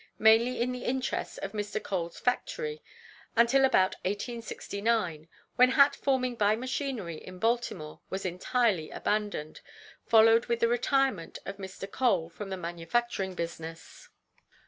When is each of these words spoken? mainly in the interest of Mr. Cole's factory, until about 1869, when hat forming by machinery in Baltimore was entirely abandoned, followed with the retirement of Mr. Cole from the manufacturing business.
mainly 0.17 0.59
in 0.59 0.71
the 0.71 0.83
interest 0.83 1.37
of 1.43 1.51
Mr. 1.51 1.77
Cole's 1.83 2.19
factory, 2.19 2.81
until 3.35 3.63
about 3.63 3.93
1869, 4.03 5.27
when 5.57 5.69
hat 5.69 5.95
forming 5.95 6.33
by 6.33 6.55
machinery 6.55 7.17
in 7.17 7.37
Baltimore 7.37 8.01
was 8.09 8.25
entirely 8.25 8.89
abandoned, 8.89 9.61
followed 10.07 10.47
with 10.47 10.59
the 10.59 10.67
retirement 10.67 11.37
of 11.45 11.57
Mr. 11.57 11.85
Cole 11.87 12.29
from 12.31 12.49
the 12.49 12.57
manufacturing 12.57 13.35
business. 13.35 14.09